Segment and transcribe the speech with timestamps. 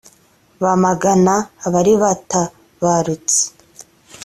[0.63, 3.41] bamagana abari batabarutse